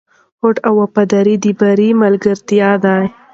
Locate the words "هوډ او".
0.39-0.73